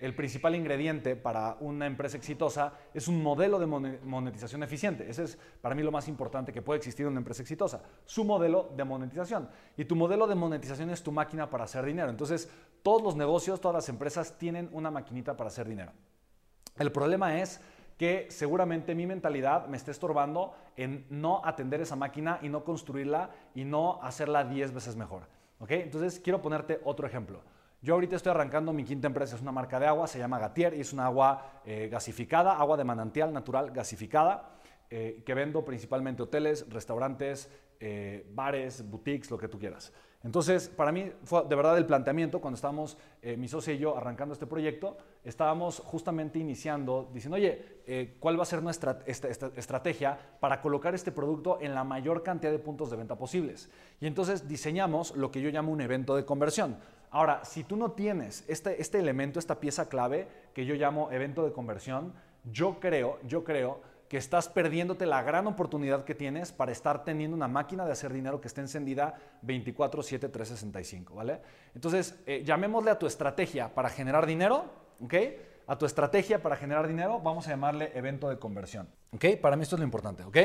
[0.00, 5.08] el principal ingrediente para una empresa exitosa es un modelo de monetización eficiente.
[5.08, 8.24] Ese es para mí lo más importante que puede existir en una empresa exitosa, su
[8.24, 9.48] modelo de monetización.
[9.76, 12.08] Y tu modelo de monetización es tu máquina para hacer dinero.
[12.08, 12.50] Entonces,
[12.82, 15.92] todos los negocios, todas las empresas tienen una maquinita para hacer dinero.
[16.78, 17.60] El problema es
[17.98, 23.30] que seguramente mi mentalidad me está estorbando en no atender esa máquina y no construirla
[23.54, 25.24] y no hacerla 10 veces mejor.
[25.58, 25.72] ¿Ok?
[25.72, 27.42] Entonces, quiero ponerte otro ejemplo.
[27.82, 30.74] Yo ahorita estoy arrancando mi quinta empresa, es una marca de agua, se llama Gatier
[30.74, 34.50] y es una agua eh, gasificada, agua de manantial natural gasificada,
[34.90, 39.92] eh, que vendo principalmente hoteles, restaurantes, eh, bares, boutiques, lo que tú quieras.
[40.22, 43.96] Entonces, para mí fue de verdad el planteamiento, cuando estábamos eh, mi socio y yo
[43.96, 50.18] arrancando este proyecto, estábamos justamente iniciando, diciendo, oye, eh, ¿cuál va a ser nuestra estrategia
[50.38, 53.70] para colocar este producto en la mayor cantidad de puntos de venta posibles?
[53.98, 56.76] Y entonces diseñamos lo que yo llamo un evento de conversión.
[57.10, 61.46] Ahora, si tú no tienes este, este elemento, esta pieza clave que yo llamo evento
[61.46, 62.12] de conversión,
[62.44, 63.80] yo creo, yo creo
[64.10, 68.12] que estás perdiéndote la gran oportunidad que tienes para estar teniendo una máquina de hacer
[68.12, 71.40] dinero que esté encendida 24/7 365, ¿vale?
[71.76, 74.64] Entonces, eh, llamémosle a tu estrategia para generar dinero,
[75.00, 75.14] ¿ok?
[75.64, 79.36] A tu estrategia para generar dinero vamos a llamarle evento de conversión, ¿ok?
[79.40, 80.38] Para mí esto es lo importante, ¿ok?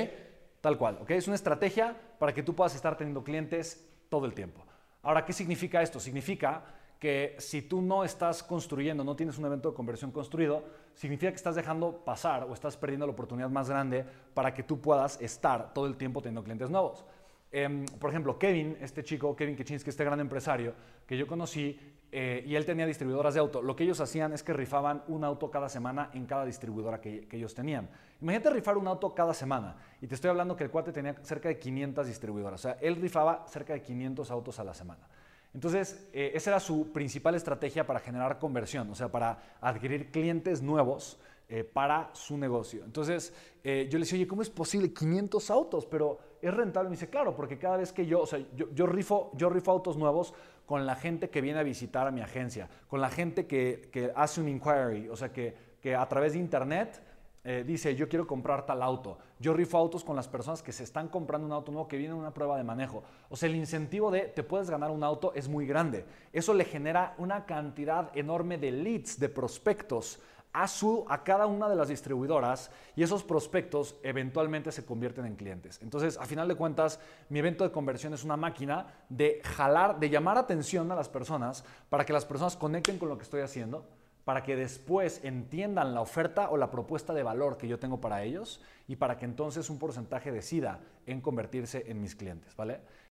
[0.61, 1.09] Tal cual, ¿ok?
[1.09, 4.63] Es una estrategia para que tú puedas estar teniendo clientes todo el tiempo.
[5.01, 5.99] Ahora, ¿qué significa esto?
[5.99, 6.61] Significa
[6.99, 11.35] que si tú no estás construyendo, no tienes un evento de conversión construido, significa que
[11.35, 15.73] estás dejando pasar o estás perdiendo la oportunidad más grande para que tú puedas estar
[15.73, 17.05] todo el tiempo teniendo clientes nuevos.
[17.51, 20.73] Em, por ejemplo, Kevin, este chico, Kevin Kaczynski, este gran empresario
[21.05, 21.79] que yo conocí,
[22.11, 23.61] eh, y él tenía distribuidoras de auto.
[23.61, 27.27] Lo que ellos hacían es que rifaban un auto cada semana en cada distribuidora que,
[27.27, 27.89] que, ellos tenían.
[28.21, 29.75] Imagínate rifar un auto cada semana.
[30.01, 32.61] Y te estoy hablando que el cuate tenía cerca de 500 distribuidoras.
[32.61, 35.07] O sea, él rifaba cerca de 500 autos a la semana.
[35.55, 40.61] Entonces, eh, esa era su principal estrategia para generar conversión, o sea, para adquirir clientes
[40.61, 41.17] nuevos
[41.47, 42.83] eh, para su negocio.
[42.83, 45.85] Entonces, eh, yo le decía, oye, ¿cómo es posible 500 autos?
[45.85, 46.89] Pero es rentable.
[46.89, 49.95] Me dice, claro, porque cada vez que yo, o sea, yo, rifo, yo rifo autos
[49.95, 50.33] nuevos
[50.65, 54.11] con la gente que viene a visitar a mi agencia, con la gente que, que
[54.13, 57.01] hace un inquiry, o sea, que, que a través de internet
[57.47, 59.19] eh, dice, yo quiero comprar tal auto.
[59.39, 62.15] Yo rifo autos con las personas que se están comprando un auto nuevo que viene
[62.15, 63.03] en una prueba de manejo.
[63.29, 66.05] O sea, el incentivo de te puedes ganar un auto es muy grande.
[66.33, 70.19] Eso le genera una cantidad enorme de leads, de prospectos
[70.53, 75.35] a, su, a cada una de las distribuidoras y esos prospectos eventualmente se convierten en
[75.35, 75.79] clientes.
[75.83, 80.09] Entonces, a final de cuentas, mi evento de conversión es una máquina de jalar, de
[80.09, 83.85] llamar atención a las personas para que las personas conecten con lo que estoy haciendo
[84.25, 88.23] para que después entiendan la oferta o la propuesta de valor que yo tengo para
[88.23, 92.81] ellos y para que entonces un porcentaje decida en convertirse en mis clientes, ¿vale?